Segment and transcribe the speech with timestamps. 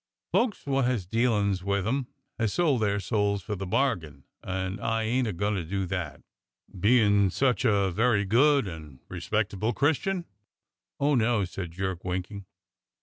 [0.31, 2.07] Folks wot has dealin's with 'em
[2.39, 6.23] has sold their souls for the bargain, and I ain't a goin' to do that!"
[6.75, 10.25] "Bein' such a very good and respectable Christian.'^
[10.99, 12.45] Oh, no!" said Jerk winking.